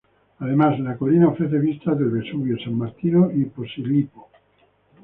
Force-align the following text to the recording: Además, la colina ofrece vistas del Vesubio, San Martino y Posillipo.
Además, 0.39 0.79
la 0.79 0.97
colina 0.97 1.27
ofrece 1.27 1.59
vistas 1.59 1.95
del 1.99 2.09
Vesubio, 2.09 2.57
San 2.57 2.73
Martino 2.75 3.29
y 3.31 3.45
Posillipo. 3.45 4.31